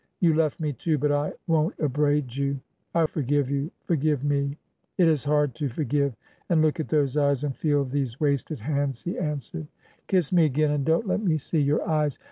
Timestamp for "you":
0.19-0.33, 2.35-2.59, 3.51-3.69